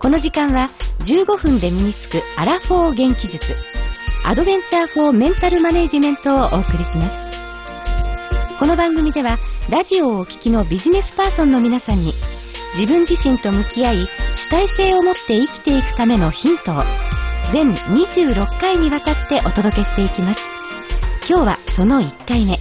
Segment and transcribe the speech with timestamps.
[0.00, 3.38] この時間は15分で身につくアラフォー元気術
[4.24, 8.58] アドベンチャーフォーメンタルマネージメントをお送りします。
[8.58, 12.14] この番組ではラジオをお聞きのビジネスパーソンの皆さんに
[12.78, 16.82] 自分自身と向き合い主体性を持って生きていくためのヒントを
[17.52, 20.40] 全26回にわたってお届けしていきます。
[21.28, 22.58] 今日はその1回目。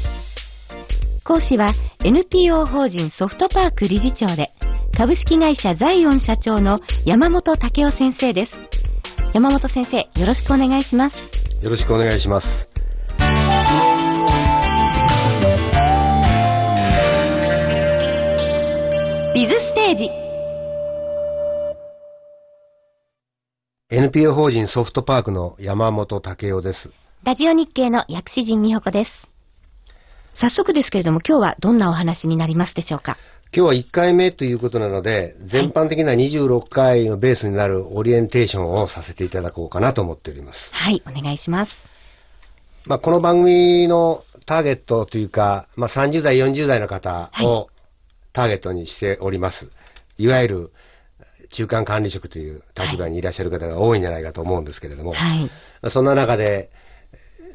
[1.23, 4.51] 講師は NPO 法人ソフトパーク理事長で
[4.99, 8.51] 株式会社ザイオン社長の山本武雄先生です。
[9.33, 11.15] 山本先生よろしくお願いします。
[11.63, 12.47] よろしくお願いします。
[19.33, 20.09] ビズステージ。
[23.95, 26.91] NPO 法人ソフトパークの山本武雄です。
[27.23, 29.11] ラジオ日経の薬師陣美穂子です。
[30.35, 33.15] 早速ですけれども今日はどんなお話になりますでしょうか？
[33.51, 40.59] 今日は1回目ということなので、全般的な26回のベースになるオリエンテーションをさせていただこうかなと思っております。
[40.71, 41.71] はいお願いします。
[42.85, 47.69] まあ、この番組のターゲットというか、まあ、30代、40代の方を
[48.33, 49.71] ターゲットにしております。
[50.19, 50.71] い、わゆる
[51.51, 55.45] 中間管理職という立場にいらっしゃる方が多いんじゃないかと思うんですけれども、はい。
[55.81, 56.69] まあそんな中で、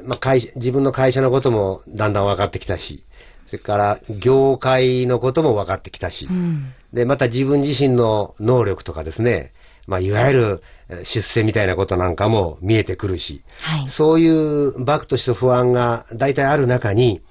[0.02, 3.04] まあ、会社自分の会社のこともだんだん分かってきたし、
[3.46, 6.72] それから業界のことも分かってきたし、うん。
[6.92, 9.52] で、また自分自身の能力とかですね、
[9.86, 13.88] まあ、いわゆるえー出世みたいなことなんかも見えてくるし、はい。
[13.90, 17.22] そういうバクとした不安が大体ある中に、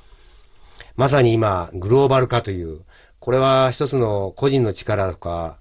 [0.96, 2.81] まさに今、グローバル化という、
[3.19, 5.59] これは一つの個人の力とか、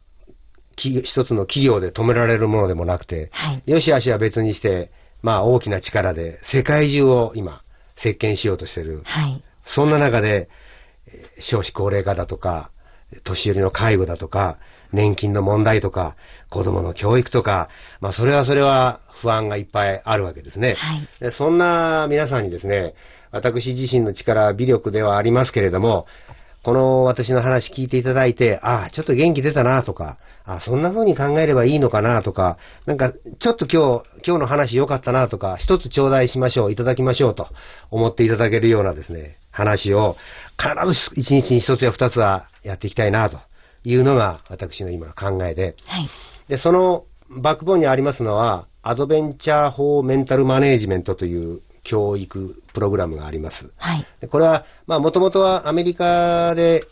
[0.76, 3.62] 企一つの企業で止められるものでもなくて、はい。
[3.70, 4.90] よしあしは別にして、
[5.22, 7.62] まあ大きな力で世界中を今、
[7.96, 9.02] 席巻しようとしている。
[9.04, 10.48] はいそんな中で、
[11.06, 12.70] えー少子高齢化だとか、
[13.24, 14.58] 年寄りの介護だとか、
[14.92, 16.16] 年金の問題とか、
[16.50, 17.68] 子供の教育とか、
[18.00, 20.74] まあそれはそれは不安がいっぱいあるわけですね。
[20.78, 22.94] はいでそんな皆さんにですね、
[23.30, 26.06] 私自身の力、微力ではありますけれども、
[26.62, 32.56] この私の話聞いていただいて、ああ、ちょっと元気出たなとか、ああ、そんな風に考えればいいのかなとか、
[32.86, 37.48] なんか、ちょっと今日、今日の話良かったなとか、一つ頂戴しましょう、いただきましょうと
[37.90, 40.16] 思っていただけるようなですね、話を、
[40.58, 43.38] 必ず一日に一つや二つはやっていきたいなと
[43.84, 46.10] いうのが私の今の考えで、はい。
[46.48, 53.70] で、そのバックボーンにありますのは、アドベンチャー・フォー・メンタル・マネージメントという教育プログラムがあります。
[53.76, 54.06] はい。
[54.20, 56.84] でこれは、まあ、もともとはアメリカで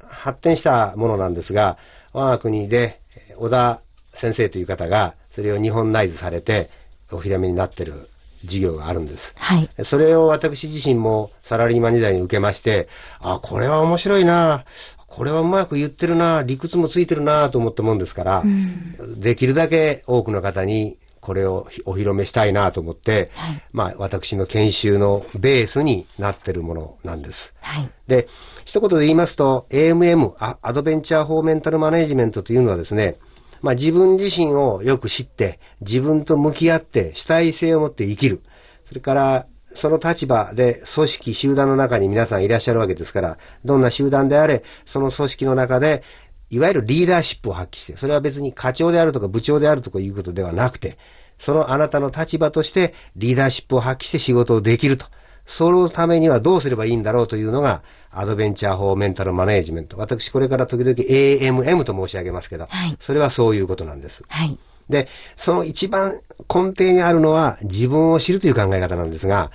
[0.00, 1.78] 発展したものなんですが、
[2.12, 3.82] 我が国で、えー小田
[4.20, 6.70] 先生という方が、それを日本ナイズされて、
[7.12, 8.08] お披露目になっている
[8.44, 9.18] 事業があるんです。
[9.36, 9.70] はい。
[9.84, 12.88] それを私自身もサラリーマン時代に受けまして、
[13.20, 14.64] あ、これは面白いな、
[15.06, 17.50] これはうまく言ってるな、理屈もついてるな。
[17.50, 19.20] と思ったもんですから、うん。
[19.20, 23.62] できるだけ多くの方にこれをお披露目したいなと思って、はい。
[23.72, 27.34] まあ私の研修のベースになってるものなんです。
[27.60, 27.90] はい。
[28.06, 28.28] で、
[28.64, 33.16] 一言で言いますと、AMM、あアドベンチャー・フォー・メンタル・マネージメントというのはですね、
[33.60, 38.42] まあ自分自身をよく知って、自分と向き合って主体性を持って生きる。
[38.86, 46.02] それから、その立場で組織、集団の中に皆さんいらっしゃるわけですから、どんな集団であれ、その組織の中で、
[46.50, 50.96] いわゆるリーダーシップを発揮して、それは別に課長であるとか部長であるとかいうことではなくて、
[51.38, 55.06] そのあなたの立場としてリーダーシップを発揮して仕事をできると。
[55.48, 59.96] そのためにはどうすればいいんだろうというのが、アドベンチャー・フォー・メンタル・マネージメント。
[59.98, 64.22] 私これから時々 AMM と申し上げますけど、はいそれはそういうことなんです。
[64.28, 64.58] はい
[64.88, 65.06] で、
[65.36, 69.50] その一番根底にあるのは自分を知るという考え方なんですが、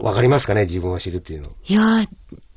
[0.00, 1.50] わかりますかね自分を知るっていうの。
[1.66, 2.06] いやー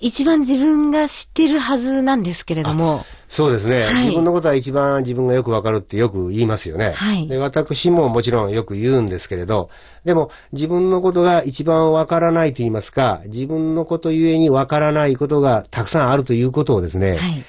[0.02, 6.94] 一番自分が知ってるはずなんですけれども、そうですね、はい自分のことは一番自分がよくわかるってよく言いますよね。
[6.94, 9.70] はいで私ももちろんよく言うんですけれど、
[10.06, 17.46] でも自分のことが一番わからないと言いますか、自分のことゆえにわからないことがたくさんあるということをですね、はい。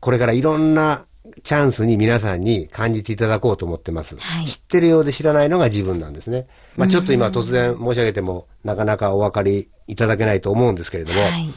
[0.00, 1.06] これからいろんな
[1.44, 4.16] チャンスに皆さんに感じていただこうと思ってます。
[4.16, 6.46] はい知ってるようで知らないのが自分なんですね。
[6.76, 11.54] まあ、ちょっと今うん突然申し上げてもなかなかお分かりいただけないと思うんですけれども、はい。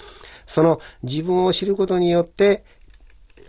[0.48, 2.66] その自分を知ることによって、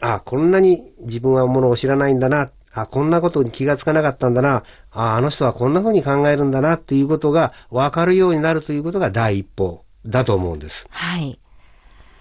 [0.00, 10.75] あ、こんなに自分はものを知らないんだな、あ、こんなことに気がつかなかったんだな、あ、あの人はこんな風に考えるんだなっていうことが分かるようになるということが第一歩だと思うんです。
[10.90, 11.40] はい。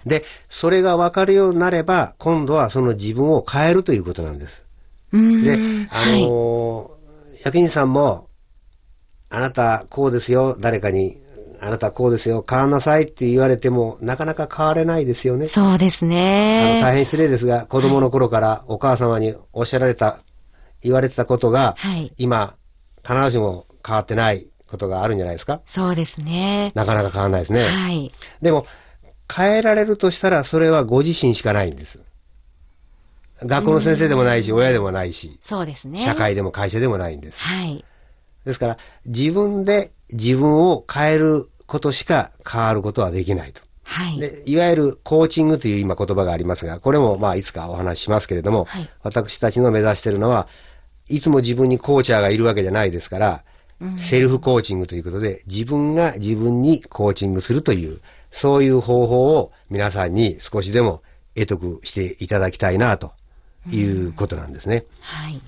[0.05, 4.63] で、それが分かるようになれば、今度はその自分を変えるということなんです。
[5.11, 6.93] でん、あのー
[7.43, 8.29] 役員さんも、
[9.29, 11.17] あなたこうですよ、誰かに、
[11.59, 15.49] あなたこうですよ、変わんなさいって言われても、なかなか変われないですよね。
[15.53, 16.79] そうですね。
[16.81, 20.19] 大変失礼ですが、子供の頃からお母様におっしゃられた、
[20.81, 22.13] 言われてたことが、はい。
[22.17, 22.55] 今、
[23.05, 26.71] 必ずしも変わってないことがあるんじゃないですかそうですね。
[26.75, 27.63] なかなか変わらないですね。
[27.63, 28.11] はい。
[28.41, 28.65] でも、
[29.35, 31.99] 変えられるとしたら、それはご自身しかないんです。
[33.41, 36.05] 学校の先生でもないし、親でもないし、そうですね。
[36.05, 37.37] 社会でも会社でもないんです。
[37.37, 37.83] はい。
[38.45, 43.61] ですから、自分で自分を変えることしか変わることはできないと。
[43.83, 44.19] はい。
[44.19, 50.47] でいわゆるコーチングという今言葉がありますが、これもまあいつかお話ししますけれども、はい私たちの目指しているのは、
[51.07, 53.43] いつも自分にコーチャーがいるわけじゃないですから、
[53.81, 57.99] うんセルフコーチングということで、自分が自分にコーチングするという、
[58.41, 61.01] そういう方法を皆さんに少しでも
[61.35, 63.13] 得得していただきたいなと
[63.71, 64.85] いうことなんですね。
[65.01, 65.41] はい。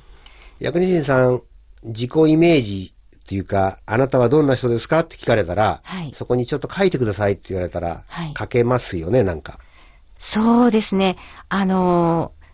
[0.60, 1.42] 薬日人さん、
[1.84, 2.94] 自己イメージ
[3.26, 9.60] っていうか、あなたはどんな人ですかって聞かれたら、はいそこにちょっと書いてくださいって言われたら、はい書けますよね、なんか。
[10.20, 11.18] そうですね。
[11.50, 12.46] あのー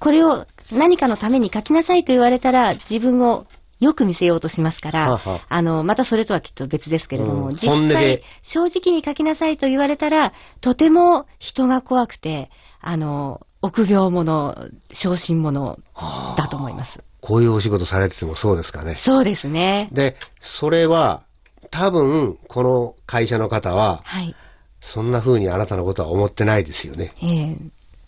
[0.00, 3.46] これを何かのために書きなさいと言われたら、自分を
[3.84, 7.60] よく見せようとしますから、はあはああの、またそれとはきっと別ですけれども、うん実
[7.92, 12.50] 際、正直に書きなさいと言われたら、とても人が怖くて、
[12.80, 15.78] あの、臆病者、小心者
[16.36, 16.98] だと思います。
[17.20, 18.96] こういうお仕事されててもそうですかね。
[19.04, 19.88] そうですね。
[19.92, 20.16] で、
[20.60, 21.22] それは、
[21.70, 24.34] 多分、この会社の方は、はい。
[24.80, 27.14] そんな風にあなたのことは思ってないですよね。
[27.22, 27.56] ええ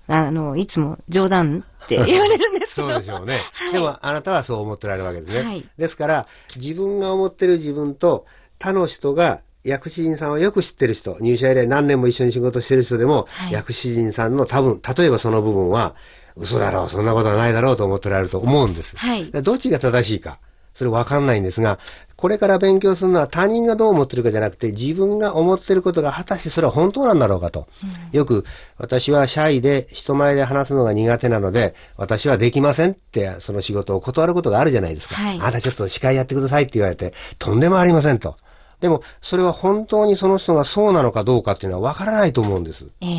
[0.09, 2.89] あの、いつも冗談って 言われるんですけど。
[2.89, 3.43] そうでしょうね。
[3.53, 5.43] はいでも、あなたはそう思ってられるわけですね。
[5.43, 6.27] はいですから、
[6.57, 8.27] 自分が思ってる自分と、
[8.59, 15.97] 他の人が、薬師人さんをよく知ってる人、入社以来何年も一緒に仕事してる人でも、はい薬師人さんの多分、例えばその部分は、
[16.37, 18.97] 嘘だろう、そんなことはないだろうと思ってられると思うんです。
[18.97, 20.39] はいどっちが正しいか、
[20.77, 21.79] それわかんないんですが、
[22.17, 27.67] これから勉強するのは他人がどう思ってるかじゃなくて、自分が思ってることが果たしてそれは本当なんだろうかと。
[27.83, 28.45] うんよく、
[28.79, 35.15] 私はシャイで人前で話すのが苦手なので、私はできませんって、その仕事を断ることがあるじゃないですか。
[35.15, 38.37] はいあなたちょっと司会やってくださいって言われて、とんでもありませんと。
[38.81, 42.85] でも、それは本当にその人がそうなのかどうかっていうのはわからないと思うんです。
[43.01, 43.13] えええ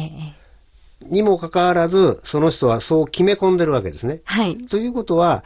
[0.43, 0.47] え
[1.01, 4.21] にもかかわらず、その人はそう決め込んでるわけですね。
[4.25, 4.57] はい。
[4.67, 5.43] ということは、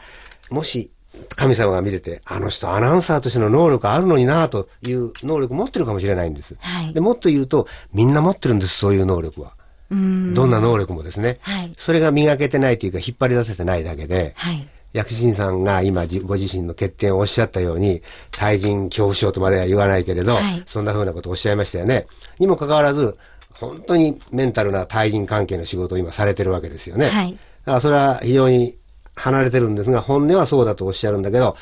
[0.50, 0.90] もし、
[1.36, 6.56] 神様が見てて、あの人アナウンサーとしての能力あるのになという能力持ってるかもしれないんです。
[6.58, 9.54] はいでもっと言うと、みんな持ってるんです、そういう能力は。
[9.90, 11.38] うんどんな能力もですね。
[11.42, 11.74] はい。
[11.78, 14.68] それが磨けてないというか、引っ張り出せてないだけで、はい。
[14.94, 22.06] 薬師神さんが今じご自身の欠点をおっしゃったように、対人恐怖症とまでは言わないけれど、はいそんな風なことをおっしゃいましたよね。
[22.38, 23.16] にもかかわらず、
[23.52, 27.08] 本当にメンタルな対人関係の仕事を今されてるわけですよね。
[27.08, 28.76] はいだからそれは非常に
[29.14, 31.56] 離れてるんですが、本音はそうだとおっしゃるんだけど、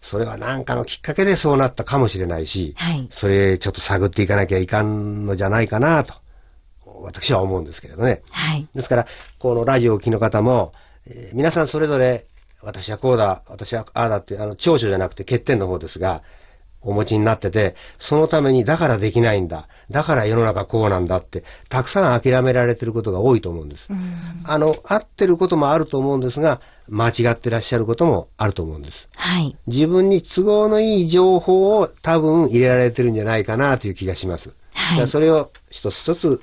[0.00, 6.14] それは何かのきっかけでそうなったかもしれないし、はいそれちょっと探っていかなきゃいかんのじゃないかなと、
[7.02, 8.22] 私は思うんですけれどね。
[8.30, 8.68] はい。
[8.74, 9.06] ですから、
[9.38, 10.72] このラジオをお聞きの方も、
[11.06, 12.26] えー皆さんそれぞれ、
[12.62, 16.22] 私はこうだ、私はああだって、あの、長所じゃなくて欠点の方ですが、
[16.80, 23.84] お持ちになってて、そのためにだからできないんだ、だから世の中こうなんだって、たくさん諦められてることが多いと思うんです。
[23.90, 28.94] うんあの、合ってることもあると思うんですが、間違ってらっしゃることもあると思うんです。
[29.14, 29.56] はい。
[29.66, 34.50] 自分に都合のいい情報を多分入れられてるんじゃないかなという気がします。
[34.72, 36.40] はいそれを一つ一つ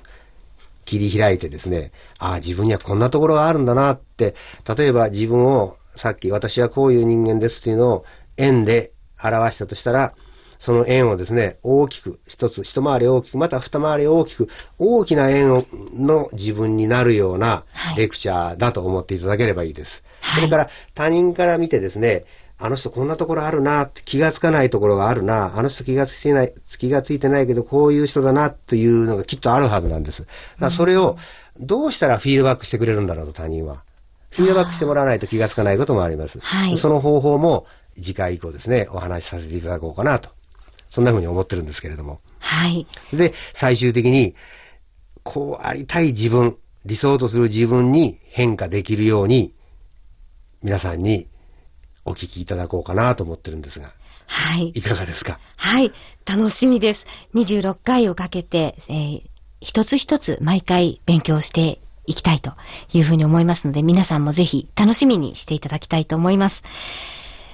[0.84, 4.34] 切り開いてですね、ああ、自分にはこんなところがあるんだなって、
[4.76, 8.04] 例えば自分をさっき私はこういう人間ですっていうのを
[8.36, 10.14] 円で表したとしたら、
[10.58, 14.48] その円をですね、大きく、一つ、一回り大きく、また二回り大きく、
[14.78, 19.90] 大きな円をの自分になるようなはいレクチャーだと思っていただければいいです。
[20.20, 22.24] はいそれから他人から見てですね、
[22.58, 30.20] あの人こんなところあるな、気がつかないところがあるな、あの人気がついてない、気がついてないけどこういう人だなというのがきっとあるはずなんです。
[30.20, 31.16] だからそれを
[31.60, 33.82] どうしたらフィードバックしてくれるんだろうと他人は。
[34.30, 36.38] フィードバックしてもらわないと気がつかないこともあります。
[36.40, 40.30] はいその方法も次回以降ですね、お話しさせていただこうかなと。
[40.90, 42.20] そんな風に思ってるんですけれども。
[42.38, 42.86] はい。
[43.12, 44.34] で、最終的に、
[45.22, 49.52] こうありたい自分、理想とする自分に変化できるように、
[50.62, 51.28] 皆さんに
[52.04, 53.92] お聞きいただこうかなと思ってるんですが、
[54.26, 54.68] はい。
[54.74, 55.38] いかがですか？
[55.56, 55.92] はい。
[56.24, 57.04] 楽しみです。
[57.34, 59.22] 26回をかけて、えー
[59.58, 62.52] 一つ一つ毎回勉強していきたいと
[62.92, 66.62] いうふうに思いますので、皆さんもぜひ楽しみにしていただきたいと思います。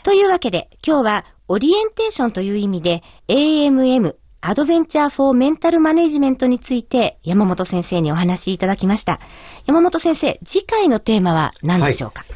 [0.04, 9.20] というわけで、今日はオリエンテーションという意味で AMM アドベンチャーフォーメンタルマネジメントについて山本先生にお話しいただきました。
[9.66, 12.26] 山本先生、次回のテーマは何でしょうか、は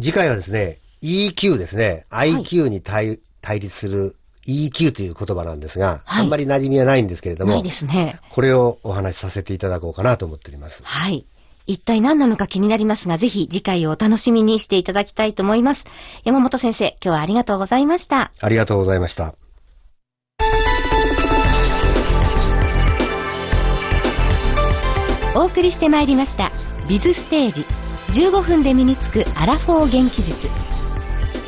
[0.00, 2.06] い、次回はですね、EQ ですね。
[2.10, 4.16] IQ に対,、対立する
[4.48, 8.18] EQ という言葉なんですが、はい、あんまり馴染みはないんですけれども、ないですね。
[8.34, 10.80] これをお話しさせていただこうかなと思っております。
[10.82, 11.24] はい。
[11.66, 15.84] 一体何なのか気になりますが、ぜひ次回をお楽しみにしていただきたいと思います。
[16.24, 18.32] 山本先生、今日はありがとうございました。
[18.40, 19.34] ありがとうございました。
[25.34, 26.52] お送りしてまいりました、
[26.88, 27.64] ビズステージ、
[28.20, 30.36] 15分で身につくアラフォー元気術。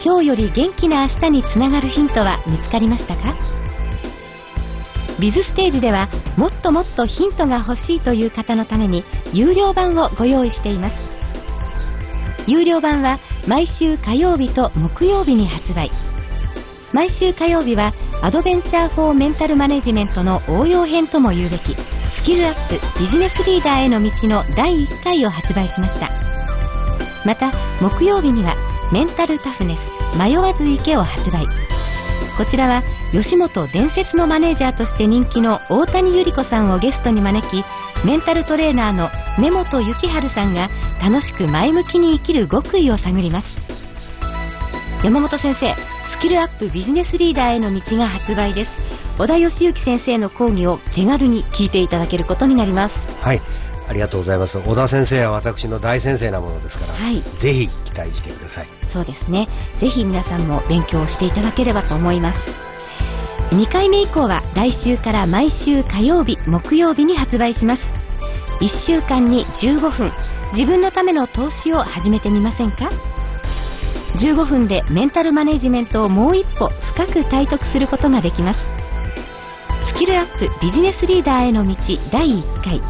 [0.02, 3.53] 今日より元気な明日につながるヒントは見つかりましたか？
[5.20, 10.94] ビズステージではもっともっとヒントが欲しいという方のために有料版をご用意しています。
[12.46, 15.90] 有料版は毎週火曜日と木曜日に発売。
[16.92, 17.92] 毎週火曜日は
[18.22, 26.10] アドベンチャーフォーメンタルマネジメントの応用編とも言うべきスキルアップビジネスリーダーへの道の第1回を発売しました。
[27.24, 28.54] また木曜日には
[28.92, 29.76] メンタルタフネ
[30.12, 31.46] ス迷わず池を発売。
[32.36, 32.82] こちらは
[33.14, 37.62] 吉本伝説のマネージャーとして人気の大谷由里子さんをゲストに招き
[38.04, 39.08] メンタルトレーナーの
[39.40, 40.68] 根本幸春さんが
[41.00, 43.46] 楽しく前向きに生きる極意を探ります
[45.04, 45.76] 山本先生
[46.18, 48.70] スキルアップビジネスリーダーへの道が発売です
[49.16, 53.40] 小田義行先生の講義を手軽に聞いていただけることになりますはい
[53.86, 54.56] ありがとうございます。
[54.56, 58.68] 小田先生は私の大先生なものですから、はい、ぜひ期待してください。
[58.90, 59.46] そうですね。
[59.78, 62.63] ぜひ皆さんも勉強していただければと思います。
[63.54, 67.82] 2回目以降は来週から毎週火曜日、木曜日に発売します。
[68.60, 70.12] 1週間に15分、
[70.54, 72.90] 自分のための投資を始めてみませんか
[74.16, 78.60] ？15分でメンタルマネジメントをもう一歩深く体得することができます。
[79.94, 81.76] スキルアップビジネスリーダーへの道
[82.10, 82.82] 第1回。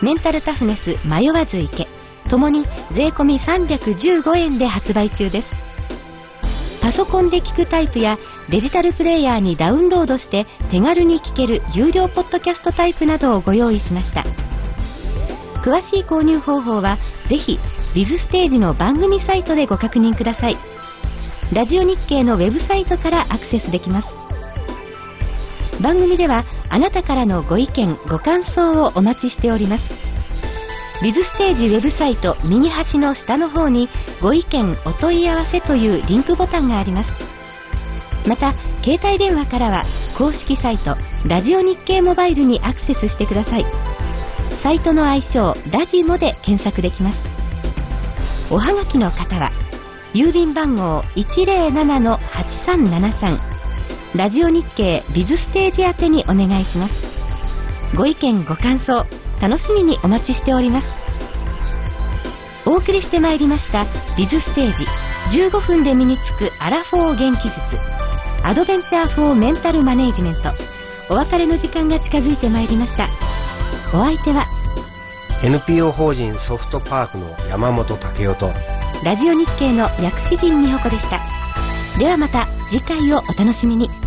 [0.00, 1.86] メンタルタフネス迷わず行け
[2.30, 2.64] ともに
[2.94, 5.63] 税込315円で発売中です
[6.84, 8.18] パソコンで聞くタイプや
[8.50, 14.22] デジタルプレイヤーにダウンロードして手軽に聞ける有料ポッドキャストタイプなどをご用意しました。
[15.64, 16.98] 詳しい購入方法は
[17.30, 17.58] ぜひ
[17.94, 20.58] ビズステージの番組サイトでご確認ください。
[21.54, 24.08] ラジオ日経のウェブサイトからアクセスできます。
[25.82, 30.03] 番組ではあなたからのご意見ご感想をお待ちしております。
[31.02, 33.88] ビズステージウェブサイト右端の下の方に
[34.22, 37.08] ご意見お問い合わせというリンクボタンがあります。
[38.28, 39.84] また携帯電話からは
[40.16, 40.96] 公式サイト
[41.26, 43.66] ラジオ日経モバイルにアクセスしてください。
[44.62, 47.18] サイトの愛称ラジモで検索できます。
[48.50, 49.50] おはがきの方は
[50.14, 53.38] 郵便番号107-8373
[54.14, 56.94] ラジオ日経ビズステージ宛てにお願いします。
[57.96, 59.04] ご意見ご感想
[59.44, 60.86] 楽しみにお待ちしております。
[62.64, 63.84] お送りしてまいりました
[64.16, 64.86] ビズステージ。
[65.38, 67.60] 15分で身につくアラフォー元気術。
[68.42, 70.50] アドベンチャーフォーメンタルマネージメント。
[71.10, 73.06] お別れの時間が近づいてまいりました。
[73.92, 74.46] お相手は
[75.42, 78.46] NPO 法人ソフトパークの山本武夫と
[79.04, 81.20] ラジオ日経の薬師陣美穂子でした。
[81.98, 84.03] ではまた次回をお楽しみに。